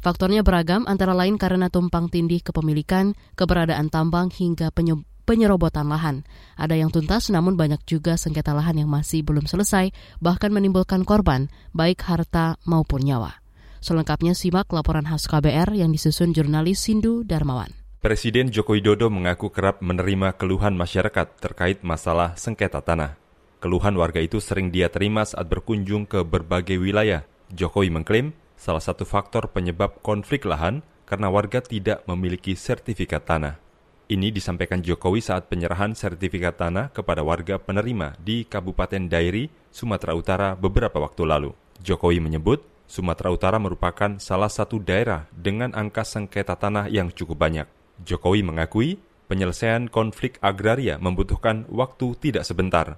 Faktornya 0.03 0.43
beragam 0.43 0.83
antara 0.91 1.15
lain 1.15 1.39
karena 1.39 1.71
tumpang 1.71 2.11
tindih 2.11 2.43
kepemilikan, 2.43 3.15
keberadaan 3.39 3.87
tambang 3.87 4.27
hingga 4.27 4.75
penyerobotan 5.23 5.87
lahan. 5.87 6.27
Ada 6.59 6.75
yang 6.75 6.91
tuntas 6.91 7.31
namun 7.31 7.55
banyak 7.55 7.79
juga 7.87 8.19
sengketa 8.19 8.51
lahan 8.51 8.75
yang 8.75 8.91
masih 8.91 9.23
belum 9.23 9.47
selesai 9.47 9.95
bahkan 10.19 10.51
menimbulkan 10.51 11.07
korban 11.07 11.47
baik 11.71 12.03
harta 12.03 12.59
maupun 12.67 13.07
nyawa. 13.07 13.39
Selengkapnya 13.79 14.35
simak 14.35 14.67
laporan 14.75 15.07
khas 15.07 15.31
KBR 15.31 15.79
yang 15.79 15.95
disusun 15.95 16.35
jurnalis 16.35 16.83
Sindu 16.83 17.23
Darmawan. 17.23 17.86
Presiden 17.97 18.53
Joko 18.53 18.77
Widodo 18.77 19.09
mengaku 19.09 19.49
kerap 19.49 19.81
menerima 19.81 20.37
keluhan 20.37 20.77
masyarakat 20.77 21.33
terkait 21.41 21.81
masalah 21.81 22.37
sengketa 22.37 22.77
tanah. 22.77 23.17
Keluhan 23.57 23.97
warga 23.97 24.21
itu 24.21 24.37
sering 24.37 24.69
dia 24.69 24.85
terima 24.93 25.25
saat 25.25 25.49
berkunjung 25.49 26.05
ke 26.05 26.21
berbagai 26.21 26.77
wilayah. 26.77 27.25
Jokowi 27.49 27.89
mengklaim 27.89 28.37
salah 28.53 28.85
satu 28.85 29.01
faktor 29.01 29.49
penyebab 29.49 29.97
konflik 30.05 30.45
lahan 30.45 30.85
karena 31.09 31.33
warga 31.33 31.57
tidak 31.57 32.05
memiliki 32.05 32.53
sertifikat 32.53 33.25
tanah. 33.25 33.57
Ini 34.05 34.29
disampaikan 34.29 34.85
Jokowi 34.85 35.17
saat 35.17 35.49
penyerahan 35.49 35.97
sertifikat 35.97 36.53
tanah 36.61 36.93
kepada 36.93 37.25
warga 37.25 37.57
penerima 37.57 38.13
di 38.21 38.45
Kabupaten 38.45 39.09
Dairi, 39.09 39.49
Sumatera 39.73 40.13
Utara 40.13 40.53
beberapa 40.53 41.01
waktu 41.01 41.25
lalu. 41.25 41.49
Jokowi 41.81 42.21
menyebut 42.21 42.61
Sumatera 42.85 43.33
Utara 43.33 43.57
merupakan 43.57 44.21
salah 44.21 44.53
satu 44.53 44.77
daerah 44.77 45.25
dengan 45.33 45.73
angka 45.73 46.05
sengketa 46.05 46.53
tanah 46.53 46.93
yang 46.93 47.09
cukup 47.09 47.41
banyak. 47.41 47.67
Jokowi 48.03 48.41
mengakui 48.45 48.99
penyelesaian 49.27 49.91
konflik 49.91 50.39
agraria 50.39 50.97
membutuhkan 50.97 51.67
waktu 51.69 52.15
tidak 52.21 52.47
sebentar. 52.47 52.97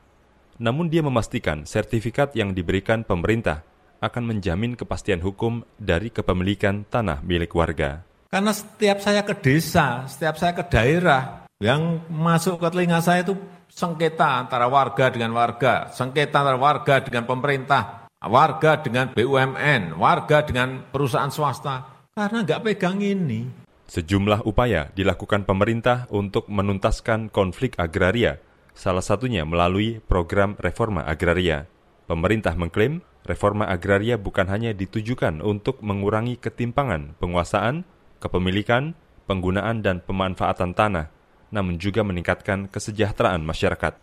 Namun 0.60 0.91
dia 0.91 1.00
memastikan 1.00 1.63
sertifikat 1.63 2.36
yang 2.36 2.51
diberikan 2.51 3.08
pemerintah 3.08 3.63
akan 4.00 4.24
menjamin 4.36 4.75
kepastian 4.79 5.20
hukum 5.20 5.63
dari 5.75 6.12
kepemilikan 6.12 6.88
tanah 6.88 7.20
milik 7.24 7.51
warga. 7.56 8.03
Karena 8.29 8.53
setiap 8.53 9.01
saya 9.01 9.25
ke 9.25 9.34
desa, 9.41 10.06
setiap 10.06 10.38
saya 10.38 10.53
ke 10.53 10.63
daerah, 10.70 11.50
yang 11.60 12.08
masuk 12.08 12.62
ke 12.62 12.68
telinga 12.72 13.01
saya 13.03 13.25
itu 13.25 13.36
sengketa 13.68 14.46
antara 14.46 14.70
warga 14.72 15.12
dengan 15.12 15.36
warga, 15.36 15.91
sengketa 15.91 16.46
antara 16.46 16.60
warga 16.60 17.03
dengan 17.03 17.27
pemerintah. 17.27 17.98
warga 18.20 18.75
dengan 18.84 19.15
BUMN, 19.15 19.96
warga 19.96 20.44
dengan 20.44 20.84
perusahaan 20.91 21.32
swasta, 21.32 22.03
karena 22.12 22.44
nggak 22.44 22.62
pegang 22.68 23.00
ini. 23.00 23.48
Sejumlah 23.89 24.46
upaya 24.46 24.93
dilakukan 24.93 25.50
pemerintah 25.50 26.05
untuk 26.13 26.46
menuntaskan 26.46 27.34
konflik 27.34 27.74
agraria, 27.81 28.38
salah 28.77 29.01
satunya 29.01 29.50
melalui 29.50 29.98
program 30.05 30.53
reforma 30.62 31.01
agraria. 31.10 31.65
Pemerintah 32.05 32.53
mengklaim 32.53 33.01
reforma 33.25 33.65
agraria 33.65 34.13
bukan 34.22 34.46
hanya 34.46 34.77
ditujukan 34.77 35.41
untuk 35.41 35.81
mengurangi 35.81 36.38
ketimpangan 36.38 37.17
penguasaan, 37.17 37.81
kepemilikan, 38.22 38.93
penggunaan 39.25 39.81
dan 39.81 40.05
pemanfaatan 40.05 40.77
tanah, 40.77 41.10
namun 41.50 41.81
juga 41.81 42.05
meningkatkan 42.05 42.69
kesejahteraan 42.69 43.41
masyarakat. 43.41 43.98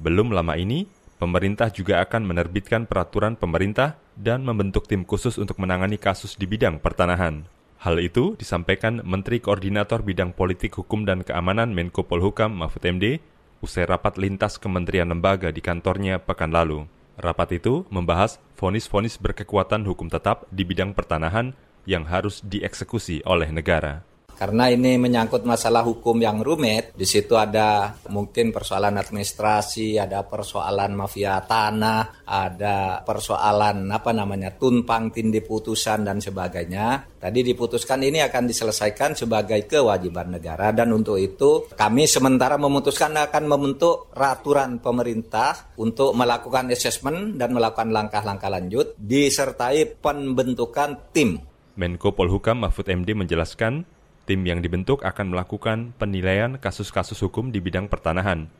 Belum 0.00 0.32
lama 0.32 0.56
ini, 0.56 0.88
pemerintah 1.20 1.68
juga 1.68 2.00
akan 2.00 2.24
menerbitkan 2.24 2.88
peraturan 2.88 3.36
pemerintah 3.36 4.00
dan 4.16 4.48
membentuk 4.48 4.88
tim 4.88 5.04
khusus 5.04 5.36
untuk 5.36 5.60
menangani 5.60 6.00
kasus 6.00 6.40
di 6.40 6.48
bidang 6.48 6.80
pertanahan. 6.80 7.44
Hal 7.76 8.00
itu 8.00 8.34
disampaikan 8.40 9.04
Menteri 9.04 9.36
Koordinator 9.38 10.00
Bidang 10.00 10.32
Politik 10.32 10.80
Hukum 10.80 11.04
dan 11.04 11.20
Keamanan 11.20 11.76
Menko 11.76 12.08
Polhukam 12.08 12.56
Mahfud 12.56 12.82
MD 12.82 13.20
usai 13.60 13.84
rapat 13.84 14.16
lintas 14.16 14.56
kementerian 14.56 15.12
lembaga 15.12 15.52
di 15.52 15.60
kantornya 15.60 16.20
pekan 16.20 16.52
lalu. 16.52 16.88
Rapat 17.16 17.60
itu 17.60 17.88
membahas 17.88 18.40
vonis-vonis 18.60 19.16
berkekuatan 19.16 19.88
hukum 19.88 20.12
tetap 20.12 20.44
di 20.52 20.64
bidang 20.64 20.92
pertanahan 20.92 21.56
yang 21.88 22.04
harus 22.08 22.44
dieksekusi 22.44 23.24
oleh 23.24 23.48
negara. 23.48 24.04
Karena 24.36 24.68
ini 24.68 25.00
menyangkut 25.00 25.48
masalah 25.48 25.80
hukum 25.80 26.20
yang 26.20 26.44
rumit, 26.44 26.92
di 26.92 27.08
situ 27.08 27.40
ada 27.40 27.96
mungkin 28.12 28.52
persoalan 28.52 29.00
administrasi, 29.00 29.96
ada 29.96 30.28
persoalan 30.28 30.92
mafia 30.92 31.40
tanah, 31.40 32.20
ada 32.28 33.00
persoalan 33.00 33.88
apa 33.88 34.12
namanya 34.12 34.52
tumpang 34.60 35.08
tindih 35.08 35.40
putusan 35.40 36.04
dan 36.04 36.20
sebagainya. 36.20 37.16
Tadi 37.16 37.40
diputuskan 37.40 38.04
ini 38.04 38.20
akan 38.20 38.44
diselesaikan 38.44 39.16
sebagai 39.16 39.64
kewajiban 39.64 40.36
negara 40.36 40.68
dan 40.76 40.92
untuk 40.92 41.16
itu 41.16 41.72
kami 41.72 42.04
sementara 42.04 42.60
memutuskan 42.60 43.16
akan 43.16 43.44
membentuk 43.48 44.12
raturan 44.12 44.78
pemerintah 44.84 45.72
untuk 45.80 46.12
melakukan 46.12 46.68
assessment 46.70 47.40
dan 47.40 47.56
melakukan 47.56 47.88
langkah-langkah 47.88 48.52
lanjut 48.52 48.92
disertai 49.00 49.96
pembentukan 49.96 51.08
tim. 51.16 51.40
Menko 51.76 52.12
Polhukam 52.12 52.64
Mahfud 52.64 52.88
MD 52.88 53.12
menjelaskan 53.12 53.95
Tim 54.26 54.42
yang 54.42 54.58
dibentuk 54.58 55.06
akan 55.06 55.30
melakukan 55.30 55.94
penilaian 55.94 56.58
kasus-kasus 56.58 57.22
hukum 57.22 57.54
di 57.54 57.62
bidang 57.62 57.86
pertanahan. 57.86 58.50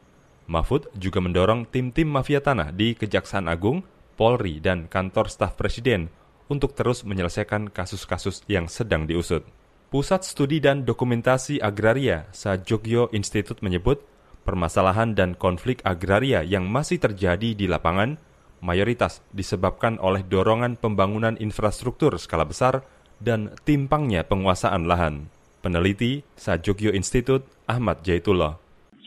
Mahfud 0.46 0.86
juga 0.94 1.18
mendorong 1.18 1.66
tim-tim 1.66 2.06
mafia 2.06 2.38
tanah 2.38 2.70
di 2.70 2.94
Kejaksaan 2.94 3.50
Agung, 3.50 3.82
Polri, 4.14 4.62
dan 4.62 4.86
kantor 4.86 5.26
staf 5.26 5.58
presiden 5.58 6.06
untuk 6.46 6.78
terus 6.78 7.02
menyelesaikan 7.02 7.74
kasus-kasus 7.74 8.46
yang 8.46 8.70
sedang 8.70 9.10
diusut. 9.10 9.42
Pusat 9.90 10.22
Studi 10.22 10.62
dan 10.62 10.86
Dokumentasi 10.86 11.58
Agraria 11.58 12.30
Sajogyo 12.30 13.10
Institute 13.10 13.58
menyebut 13.58 14.06
permasalahan 14.46 15.18
dan 15.18 15.34
konflik 15.34 15.82
agraria 15.82 16.46
yang 16.46 16.70
masih 16.70 17.02
terjadi 17.02 17.58
di 17.58 17.66
lapangan 17.66 18.14
mayoritas 18.62 19.22
disebabkan 19.34 19.98
oleh 19.98 20.22
dorongan 20.22 20.78
pembangunan 20.78 21.34
infrastruktur 21.42 22.14
skala 22.22 22.46
besar 22.46 22.86
dan 23.18 23.50
timpangnya 23.66 24.22
penguasaan 24.22 24.86
lahan. 24.86 25.26
Peneliti 25.66 26.22
Sajogyo 26.38 26.94
Institute 26.94 27.42
Ahmad 27.66 28.06
Jaitullah 28.06 28.54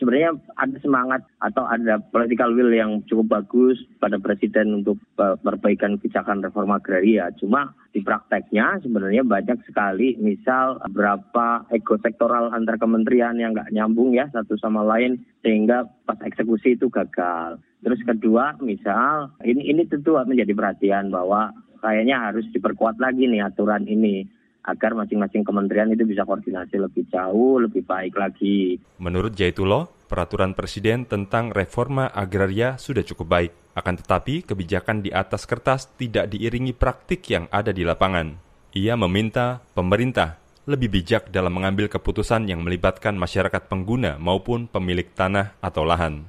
sebenarnya 0.00 0.32
ada 0.56 0.76
semangat 0.80 1.20
atau 1.44 1.68
ada 1.68 2.00
political 2.00 2.56
will 2.56 2.72
yang 2.72 3.04
cukup 3.04 3.40
bagus 3.40 3.76
pada 4.00 4.16
presiden 4.16 4.80
untuk 4.80 4.96
perbaikan 5.16 6.00
kebijakan 6.00 6.40
reforma 6.40 6.80
agraria. 6.80 7.28
Cuma 7.36 7.76
di 7.92 8.00
prakteknya 8.00 8.80
sebenarnya 8.80 9.20
banyak 9.24 9.60
sekali 9.68 10.16
misal 10.16 10.80
berapa 10.88 11.68
ekosektoral 11.68 12.52
antar 12.56 12.80
kementerian 12.80 13.36
yang 13.36 13.52
nggak 13.52 13.72
nyambung 13.76 14.16
ya 14.16 14.32
satu 14.32 14.56
sama 14.56 14.80
lain 14.84 15.20
sehingga 15.44 15.84
pas 16.08 16.16
eksekusi 16.24 16.80
itu 16.80 16.88
gagal. 16.88 17.60
Terus 17.84 18.00
kedua 18.04 18.56
misal 18.64 19.36
ini 19.44 19.68
ini 19.68 19.84
tentu 19.84 20.16
menjadi 20.16 20.56
perhatian 20.56 21.12
bahwa 21.12 21.52
kayaknya 21.84 22.32
harus 22.32 22.48
diperkuat 22.52 22.96
lagi 22.96 23.28
nih 23.28 23.44
aturan 23.44 23.84
ini 23.84 24.39
agar 24.64 24.92
masing-masing 24.92 25.42
kementerian 25.42 25.88
itu 25.88 26.04
bisa 26.04 26.28
koordinasi 26.28 26.76
lebih 26.76 27.08
jauh, 27.08 27.60
lebih 27.60 27.84
baik 27.84 28.14
lagi. 28.16 28.76
Menurut 29.00 29.32
Jaitulo, 29.32 29.88
peraturan 30.10 30.52
presiden 30.52 31.08
tentang 31.08 31.54
reforma 31.54 32.10
agraria 32.10 32.76
sudah 32.76 33.06
cukup 33.06 33.26
baik. 33.30 33.52
Akan 33.72 33.96
tetapi, 33.96 34.44
kebijakan 34.44 35.00
di 35.00 35.14
atas 35.14 35.46
kertas 35.46 35.88
tidak 35.96 36.28
diiringi 36.34 36.74
praktik 36.74 37.24
yang 37.30 37.46
ada 37.54 37.70
di 37.70 37.86
lapangan. 37.86 38.36
Ia 38.74 38.94
meminta 38.98 39.62
pemerintah 39.74 40.38
lebih 40.68 40.92
bijak 40.92 41.32
dalam 41.32 41.56
mengambil 41.56 41.88
keputusan 41.90 42.46
yang 42.46 42.62
melibatkan 42.62 43.16
masyarakat 43.16 43.66
pengguna 43.66 44.20
maupun 44.20 44.68
pemilik 44.68 45.08
tanah 45.16 45.56
atau 45.58 45.82
lahan. 45.82 46.28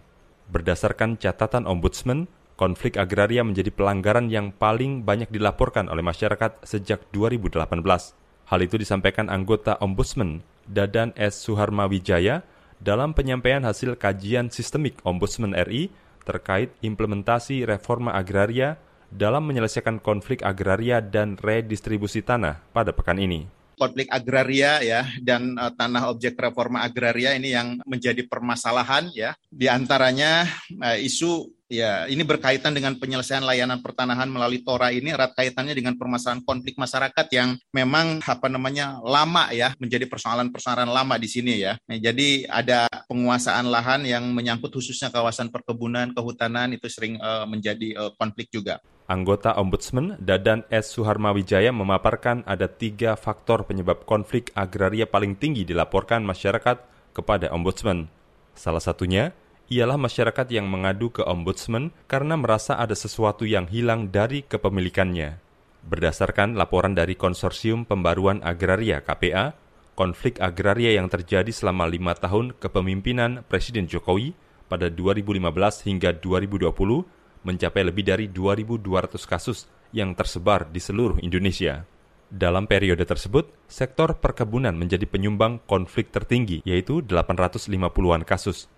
Berdasarkan 0.49 1.19
catatan 1.19 1.67
Ombudsman, 1.69 2.25
konflik 2.55 2.97
agraria 2.97 3.45
menjadi 3.45 3.69
pelanggaran 3.73 4.29
yang 4.29 4.53
paling 4.55 5.05
banyak 5.05 5.29
dilaporkan 5.29 5.89
oleh 5.89 6.01
masyarakat 6.01 6.63
sejak 6.65 7.05
2018. 7.13 8.20
Hal 8.51 8.67
itu 8.67 8.75
disampaikan 8.75 9.31
anggota 9.31 9.79
Ombudsman 9.79 10.43
Dadan 10.67 11.15
S. 11.15 11.39
Suharma 11.39 11.87
Wijaya 11.87 12.43
dalam 12.83 13.15
penyampaian 13.15 13.63
hasil 13.63 13.95
kajian 13.95 14.51
sistemik 14.51 14.99
Ombudsman 15.07 15.55
RI 15.55 15.87
terkait 16.27 16.67
implementasi 16.83 17.63
reforma 17.63 18.11
agraria 18.11 18.75
dalam 19.07 19.47
menyelesaikan 19.47 20.03
konflik 20.03 20.43
agraria 20.43 20.99
dan 20.99 21.39
redistribusi 21.39 22.19
tanah 22.19 22.59
pada 22.75 22.91
pekan 22.91 23.23
ini 23.23 23.47
konflik 23.81 24.05
agraria 24.13 24.77
ya 24.85 25.09
dan 25.25 25.57
uh, 25.57 25.73
tanah 25.73 26.13
objek 26.13 26.37
reforma 26.37 26.85
agraria 26.85 27.33
ini 27.33 27.57
yang 27.57 27.81
menjadi 27.89 28.21
permasalahan 28.29 29.09
ya 29.17 29.33
di 29.49 29.65
antaranya 29.65 30.45
uh, 30.77 30.97
isu 31.01 31.49
Ya, 31.71 32.03
ini 32.11 32.27
berkaitan 32.27 32.75
dengan 32.75 32.99
penyelesaian 32.99 33.47
layanan 33.47 33.79
pertanahan 33.79 34.27
melalui 34.27 34.59
Tora 34.59 34.91
ini 34.91 35.15
erat 35.15 35.31
kaitannya 35.31 35.71
dengan 35.71 35.95
permasalahan 35.95 36.43
konflik 36.43 36.75
masyarakat 36.75 37.31
yang 37.31 37.55
memang 37.71 38.19
apa 38.27 38.51
namanya 38.51 38.99
lama 38.99 39.47
ya 39.55 39.71
menjadi 39.79 40.03
persoalan-persoalan 40.11 40.91
lama 40.91 41.15
di 41.15 41.31
sini 41.31 41.63
ya. 41.63 41.79
Nah, 41.87 41.95
jadi 41.95 42.43
ada 42.51 42.91
penguasaan 43.07 43.71
lahan 43.71 44.03
yang 44.03 44.35
menyangkut 44.35 44.67
khususnya 44.67 45.15
kawasan 45.15 45.47
perkebunan, 45.47 46.11
kehutanan 46.11 46.75
itu 46.75 46.91
sering 46.91 47.15
uh, 47.23 47.47
menjadi 47.47 47.95
uh, 47.95 48.11
konflik 48.19 48.51
juga. 48.51 48.83
Anggota 49.11 49.59
Ombudsman 49.59 50.15
Dadan 50.23 50.63
S. 50.71 50.95
Suharma 50.95 51.35
Wijaya 51.35 51.75
memaparkan 51.75 52.47
ada 52.47 52.71
tiga 52.71 53.19
faktor 53.19 53.67
penyebab 53.67 54.07
konflik 54.07 54.55
agraria 54.55 55.03
paling 55.03 55.35
tinggi 55.35 55.67
dilaporkan 55.67 56.23
masyarakat 56.23 56.79
kepada 57.11 57.51
Ombudsman. 57.51 58.07
Salah 58.55 58.79
satunya 58.79 59.35
ialah 59.67 59.99
masyarakat 59.99 60.47
yang 60.55 60.71
mengadu 60.71 61.11
ke 61.11 61.27
ombudsman 61.27 61.91
karena 62.07 62.39
merasa 62.39 62.79
ada 62.79 62.95
sesuatu 62.95 63.43
yang 63.43 63.67
hilang 63.67 64.07
dari 64.15 64.47
kepemilikannya. 64.47 65.43
Berdasarkan 65.83 66.55
laporan 66.55 66.95
dari 66.95 67.19
Konsorsium 67.19 67.83
Pembaruan 67.83 68.39
Agraria 68.47 69.03
KPA, 69.03 69.51
konflik 69.95 70.39
agraria 70.39 70.95
yang 70.95 71.11
terjadi 71.11 71.51
selama 71.51 71.83
lima 71.83 72.15
tahun 72.15 72.55
kepemimpinan 72.63 73.43
Presiden 73.51 73.91
Jokowi 73.91 74.31
pada 74.71 74.87
2015 74.87 75.43
hingga 75.87 76.15
2020 76.15 77.19
mencapai 77.43 77.87
lebih 77.87 78.05
dari 78.05 78.25
2.200 78.29 79.17
kasus 79.25 79.69
yang 79.91 80.15
tersebar 80.15 80.69
di 80.69 80.79
seluruh 80.79 81.19
Indonesia. 81.19 81.83
Dalam 82.31 82.63
periode 82.63 83.03
tersebut, 83.03 83.51
sektor 83.67 84.15
perkebunan 84.15 84.71
menjadi 84.71 85.03
penyumbang 85.03 85.59
konflik 85.67 86.15
tertinggi, 86.15 86.63
yaitu 86.63 87.03
850-an 87.03 88.23
kasus. 88.23 88.71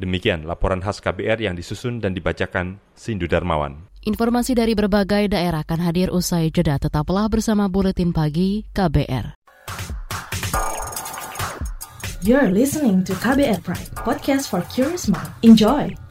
Demikian 0.00 0.48
laporan 0.48 0.82
khas 0.82 0.98
KBR 0.98 1.38
yang 1.38 1.54
disusun 1.54 2.02
dan 2.02 2.16
dibacakan 2.16 2.82
Sindu 2.96 3.30
Darmawan. 3.30 3.86
Informasi 4.02 4.56
dari 4.56 4.74
berbagai 4.74 5.30
daerah 5.30 5.62
akan 5.62 5.80
hadir 5.84 6.10
usai 6.10 6.50
jeda. 6.50 6.80
Tetaplah 6.80 7.30
bersama 7.30 7.70
Buletin 7.70 8.10
Pagi 8.10 8.66
KBR. 8.74 9.36
You're 12.24 12.48
listening 12.48 13.04
to 13.04 13.12
KBR 13.20 13.60
Pride, 13.60 13.92
podcast 14.00 14.48
for 14.48 14.64
curious 14.72 15.12
mind. 15.12 15.28
Enjoy! 15.44 16.03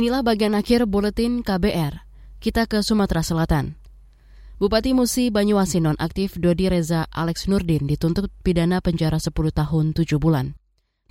Inilah 0.00 0.24
bagian 0.24 0.56
akhir 0.56 0.88
buletin 0.88 1.44
KBR. 1.44 2.08
Kita 2.40 2.64
ke 2.64 2.80
Sumatera 2.80 3.20
Selatan. 3.20 3.76
Bupati 4.56 4.96
Musi 4.96 5.28
Banyuasin 5.28 5.84
nonaktif 5.84 6.40
Dodi 6.40 6.72
Reza 6.72 7.04
Alex 7.12 7.52
Nurdin 7.52 7.84
dituntut 7.84 8.32
pidana 8.40 8.80
penjara 8.80 9.20
10 9.20 9.28
tahun 9.52 9.92
7 9.92 10.16
bulan. 10.16 10.56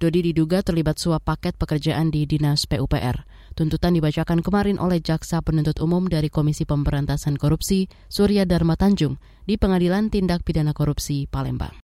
Dodi 0.02 0.34
diduga 0.34 0.66
terlibat 0.66 0.98
suap 0.98 1.22
paket 1.22 1.54
pekerjaan 1.62 2.10
di 2.10 2.26
Dinas 2.26 2.66
PUPR. 2.66 3.30
Tuntutan 3.54 3.94
dibacakan 3.94 4.42
kemarin 4.42 4.82
oleh 4.82 4.98
Jaksa 5.06 5.46
Penuntut 5.46 5.78
Umum 5.86 6.10
dari 6.10 6.34
Komisi 6.34 6.66
Pemberantasan 6.66 7.38
Korupsi 7.38 7.86
Surya 8.10 8.50
Dharma 8.50 8.74
Tanjung 8.74 9.22
di 9.46 9.54
Pengadilan 9.62 10.10
Tindak 10.10 10.42
Pidana 10.42 10.74
Korupsi 10.74 11.30
Palembang. 11.30 11.78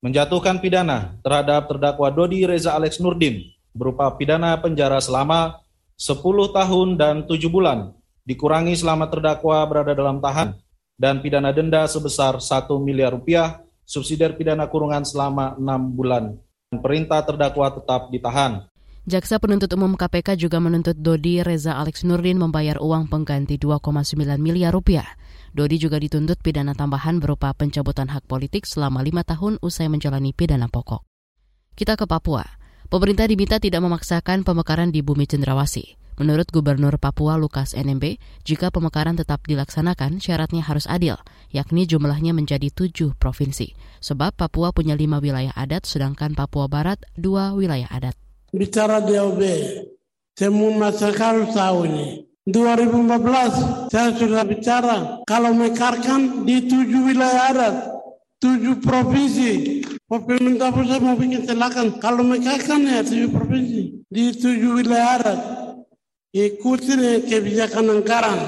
Menjatuhkan 0.00 0.64
pidana 0.64 1.20
terhadap 1.20 1.68
terdakwa 1.68 2.08
Dodi 2.08 2.48
Reza 2.48 2.72
Alex 2.72 3.04
Nurdin 3.04 3.52
berupa 3.76 4.08
pidana 4.16 4.56
penjara 4.56 4.96
selama 5.04 5.67
10 5.98 6.22
tahun 6.54 6.88
dan 6.94 7.26
7 7.26 7.50
bulan, 7.50 7.92
dikurangi 8.22 8.78
selama 8.78 9.10
terdakwa 9.10 9.66
berada 9.66 9.92
dalam 9.92 10.22
tahan, 10.22 10.54
dan 10.94 11.18
pidana 11.18 11.50
denda 11.50 11.84
sebesar 11.90 12.38
1 12.38 12.70
miliar 12.78 13.12
rupiah, 13.12 13.60
subsidiar 13.82 14.38
pidana 14.38 14.70
kurungan 14.70 15.02
selama 15.02 15.58
6 15.58 15.98
bulan 15.98 16.38
perintah 16.76 17.24
terdakwa 17.24 17.72
tetap 17.72 18.12
ditahan. 18.12 18.68
Jaksa 19.08 19.40
penuntut 19.40 19.72
umum 19.72 19.96
KPK 19.96 20.36
juga 20.36 20.60
menuntut 20.60 20.92
Dodi 20.92 21.40
Reza 21.40 21.80
Alex 21.80 22.04
Nurdin 22.04 22.36
membayar 22.36 22.76
uang 22.76 23.08
pengganti 23.08 23.56
2,9 23.56 24.36
miliar 24.36 24.76
rupiah. 24.76 25.08
Dodi 25.56 25.80
juga 25.80 25.96
dituntut 25.96 26.44
pidana 26.44 26.76
tambahan 26.76 27.16
berupa 27.16 27.56
pencabutan 27.56 28.12
hak 28.12 28.28
politik 28.28 28.68
selama 28.68 29.00
lima 29.00 29.24
tahun 29.24 29.56
usai 29.64 29.88
menjalani 29.88 30.36
pidana 30.36 30.68
pokok. 30.68 31.08
Kita 31.72 31.96
ke 31.96 32.04
Papua. 32.04 32.44
Pemerintah 32.88 33.28
diminta 33.28 33.60
tidak 33.60 33.84
memaksakan 33.84 34.48
pemekaran 34.48 34.88
di 34.88 35.04
bumi 35.04 35.28
cendrawasih. 35.28 36.00
Menurut 36.16 36.48
Gubernur 36.48 36.96
Papua 36.96 37.36
Lukas 37.36 37.76
NMB, 37.76 38.16
jika 38.48 38.72
pemekaran 38.72 39.12
tetap 39.12 39.44
dilaksanakan, 39.44 40.24
syaratnya 40.24 40.64
harus 40.64 40.88
adil, 40.88 41.20
yakni 41.52 41.84
jumlahnya 41.84 42.32
menjadi 42.32 42.72
tujuh 42.72 43.12
provinsi. 43.20 43.76
Sebab 44.00 44.40
Papua 44.40 44.72
punya 44.72 44.96
lima 44.96 45.20
wilayah 45.20 45.52
adat, 45.52 45.84
sedangkan 45.84 46.32
Papua 46.32 46.64
Barat 46.64 46.96
dua 47.12 47.52
wilayah 47.52 47.92
adat. 47.92 48.16
Bicara 48.56 49.04
DOB, 49.04 49.44
semua 50.32 50.88
masyarakat 50.88 51.52
tahu 51.52 51.92
ini. 51.92 52.24
2014 52.48 53.92
saya 53.92 54.16
sudah 54.16 54.48
bicara 54.48 55.20
kalau 55.28 55.52
mekarkan 55.52 56.48
di 56.48 56.64
tujuh 56.64 57.12
wilayah 57.12 57.52
adat, 57.52 57.76
tujuh 58.38 58.78
provinsi. 58.82 59.82
Pemerintah 60.08 60.72
pusat 60.72 61.00
mau 61.04 61.18
bikin 61.18 61.44
silakan. 61.44 62.00
Kalau 62.00 62.24
mekarkan 62.24 62.86
ya 62.88 63.04
tujuh 63.04 63.28
provinsi 63.28 63.80
di 64.08 64.24
tujuh 64.32 64.80
wilayah 64.80 65.20
adat 65.20 65.40
ikuti 66.32 66.96
kebijakan 67.28 68.00
anggaran 68.00 68.38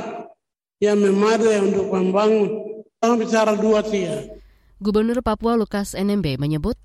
yang 0.81 1.01
memadai 1.01 1.61
untuk 1.61 1.93
membangun. 1.93 2.49
Jangan 3.01 3.17
bicara 3.17 3.53
dua 3.57 3.81
tiga. 3.85 4.29
Gubernur 4.81 5.21
Papua 5.21 5.57
Lukas 5.57 5.93
NMB 5.93 6.41
menyebut 6.41 6.77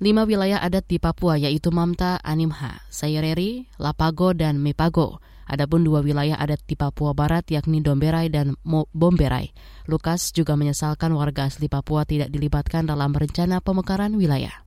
lima 0.00 0.24
wilayah 0.24 0.60
adat 0.60 0.88
di 0.88 0.96
Papua 0.96 1.36
yaitu 1.36 1.68
Mamta, 1.68 2.20
Animha, 2.24 2.80
Sayereri, 2.88 3.68
Lapago, 3.76 4.32
dan 4.32 4.60
Mepago. 4.60 5.20
Adapun 5.44 5.84
dua 5.84 6.00
wilayah 6.00 6.40
adat 6.40 6.64
di 6.64 6.76
Papua 6.76 7.12
Barat 7.12 7.48
yakni 7.48 7.84
Domberai 7.84 8.32
dan 8.32 8.56
Bomberai. 8.66 9.52
Lukas 9.88 10.32
juga 10.32 10.56
menyesalkan 10.56 11.12
warga 11.12 11.48
asli 11.48 11.68
Papua 11.68 12.08
tidak 12.08 12.32
dilibatkan 12.32 12.88
dalam 12.88 13.12
rencana 13.12 13.60
pemekaran 13.60 14.16
wilayah. 14.16 14.64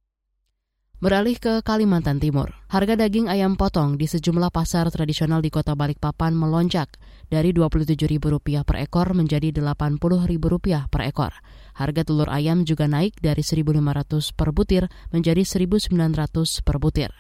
Beralih 0.97 1.37
ke 1.37 1.61
Kalimantan 1.61 2.17
Timur, 2.17 2.57
harga 2.73 2.97
daging 2.97 3.29
ayam 3.29 3.53
potong 3.53 4.01
di 4.01 4.09
sejumlah 4.09 4.49
pasar 4.49 4.89
tradisional 4.89 5.45
di 5.45 5.53
kota 5.53 5.77
Balikpapan 5.77 6.33
melonjak 6.33 6.89
dari 7.29 7.53
Rp27.000 7.53 8.65
per 8.65 8.81
ekor 8.81 9.13
menjadi 9.13 9.53
Rp80.000 9.53 10.89
per 10.89 11.01
ekor. 11.05 11.37
Harga 11.77 12.01
telur 12.01 12.33
ayam 12.33 12.65
juga 12.65 12.89
naik 12.89 13.21
dari 13.21 13.45
Rp1.500 13.45 14.33
per 14.33 14.49
butir 14.49 14.89
menjadi 15.13 15.45
Rp1.900 15.45 16.65
per 16.65 16.81
butir. 16.81 17.13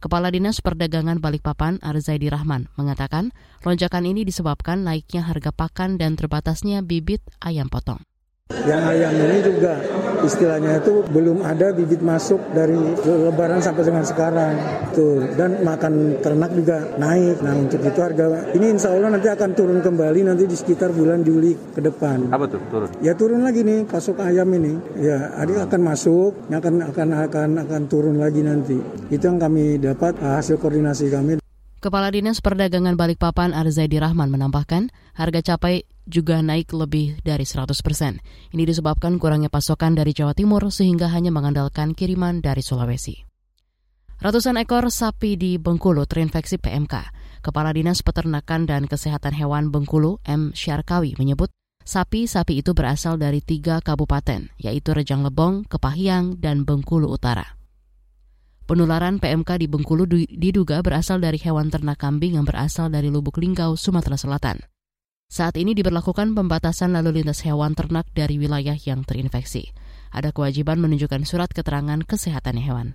Kepala 0.00 0.32
Dinas 0.32 0.64
Perdagangan 0.64 1.20
Balikpapan 1.20 1.76
Arzaidi 1.84 2.32
Rahman 2.32 2.72
mengatakan 2.80 3.36
lonjakan 3.68 4.08
ini 4.08 4.24
disebabkan 4.24 4.80
naiknya 4.80 5.20
harga 5.20 5.52
pakan 5.52 6.00
dan 6.00 6.16
terbatasnya 6.16 6.80
bibit 6.80 7.20
ayam 7.44 7.68
potong. 7.68 8.00
Yang 8.64 8.82
ayam 8.96 9.12
ini 9.12 9.38
juga 9.44 9.76
istilahnya 10.24 10.80
itu 10.80 11.04
belum 11.08 11.42
ada 11.42 11.72
bibit 11.72 12.04
masuk 12.04 12.40
dari 12.52 12.76
lebaran 13.04 13.58
sampai 13.58 13.82
dengan 13.86 14.04
sekarang. 14.04 14.54
Tuh, 14.94 15.34
dan 15.34 15.64
makan 15.64 16.20
ternak 16.20 16.50
juga 16.54 16.84
naik. 16.98 17.42
Nah 17.42 17.54
untuk 17.56 17.80
itu 17.80 18.00
harga 18.00 18.54
ini 18.54 18.66
insya 18.76 18.92
Allah 18.92 19.16
nanti 19.16 19.28
akan 19.30 19.50
turun 19.56 19.78
kembali 19.80 20.20
nanti 20.26 20.44
di 20.44 20.56
sekitar 20.56 20.92
bulan 20.92 21.24
Juli 21.24 21.56
ke 21.56 21.80
depan. 21.82 22.30
Apa 22.30 22.44
tuh 22.46 22.60
turun? 22.68 22.88
Ya 23.00 23.12
turun 23.16 23.40
lagi 23.42 23.64
nih 23.64 23.88
pasok 23.88 24.20
ayam 24.22 24.50
ini. 24.54 24.76
Ya 25.00 25.32
adik 25.40 25.58
akan 25.66 25.80
masuk, 25.80 26.32
akan 26.52 26.74
akan 26.92 27.08
akan 27.26 27.48
akan 27.66 27.82
turun 27.88 28.16
lagi 28.20 28.44
nanti. 28.44 28.76
Itu 29.08 29.26
yang 29.26 29.40
kami 29.40 29.80
dapat 29.80 30.20
hasil 30.20 30.60
koordinasi 30.60 31.08
kami. 31.08 31.39
Kepala 31.80 32.12
Dinas 32.12 32.44
Perdagangan 32.44 32.92
Balikpapan 32.92 33.56
Arzaidi 33.56 33.96
Rahman 33.96 34.28
menambahkan, 34.28 34.92
harga 35.16 35.40
capai 35.40 35.88
juga 36.04 36.44
naik 36.44 36.76
lebih 36.76 37.16
dari 37.24 37.48
100 37.48 37.72
persen. 37.80 38.20
Ini 38.52 38.68
disebabkan 38.68 39.16
kurangnya 39.16 39.48
pasokan 39.48 39.96
dari 39.96 40.12
Jawa 40.12 40.36
Timur 40.36 40.68
sehingga 40.68 41.08
hanya 41.08 41.32
mengandalkan 41.32 41.96
kiriman 41.96 42.44
dari 42.44 42.60
Sulawesi. 42.60 43.24
Ratusan 44.20 44.60
ekor 44.60 44.92
sapi 44.92 45.40
di 45.40 45.56
Bengkulu 45.56 46.04
terinfeksi 46.04 46.60
PMK. 46.60 47.16
Kepala 47.40 47.72
Dinas 47.72 48.04
Peternakan 48.04 48.68
dan 48.68 48.84
Kesehatan 48.84 49.32
Hewan 49.32 49.72
Bengkulu, 49.72 50.20
M. 50.28 50.52
Syarkawi, 50.52 51.16
menyebut 51.16 51.48
sapi-sapi 51.88 52.60
itu 52.60 52.76
berasal 52.76 53.16
dari 53.16 53.40
tiga 53.40 53.80
kabupaten, 53.80 54.52
yaitu 54.60 54.92
Rejang 54.92 55.24
Lebong, 55.24 55.64
Kepahiang, 55.64 56.36
dan 56.44 56.68
Bengkulu 56.68 57.08
Utara. 57.08 57.59
Penularan 58.70 59.18
PMK 59.18 59.58
di 59.58 59.66
Bengkulu 59.66 60.06
diduga 60.30 60.78
berasal 60.78 61.18
dari 61.18 61.42
hewan 61.42 61.74
ternak 61.74 61.98
kambing 61.98 62.38
yang 62.38 62.46
berasal 62.46 62.86
dari 62.86 63.10
Lubuk 63.10 63.42
Linggau, 63.42 63.74
Sumatera 63.74 64.14
Selatan. 64.14 64.62
Saat 65.26 65.58
ini 65.58 65.74
diberlakukan 65.74 66.38
pembatasan 66.38 66.94
lalu 66.94 67.18
lintas 67.18 67.42
hewan 67.42 67.74
ternak 67.74 68.06
dari 68.14 68.38
wilayah 68.38 68.78
yang 68.78 69.02
terinfeksi. 69.02 69.74
Ada 70.14 70.30
kewajiban 70.30 70.78
menunjukkan 70.78 71.26
surat 71.26 71.50
keterangan 71.50 71.98
kesehatan 72.06 72.62
hewan. 72.62 72.94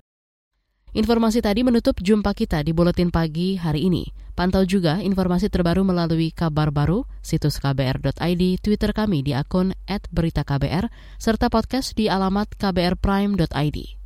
Informasi 0.96 1.44
tadi 1.44 1.60
menutup 1.60 2.00
jumpa 2.00 2.32
kita 2.32 2.64
di 2.64 2.72
Buletin 2.72 3.12
Pagi 3.12 3.60
hari 3.60 3.84
ini. 3.84 4.08
Pantau 4.32 4.64
juga 4.64 5.04
informasi 5.04 5.52
terbaru 5.52 5.84
melalui 5.84 6.32
kabar 6.32 6.72
baru, 6.72 7.04
situs 7.20 7.60
kbr.id, 7.60 8.42
Twitter 8.64 8.96
kami 8.96 9.20
di 9.20 9.36
akun 9.36 9.76
@beritaKBR, 9.84 10.88
serta 11.20 11.52
podcast 11.52 11.92
di 11.92 12.08
alamat 12.08 12.56
kbrprime.id. 12.56 14.05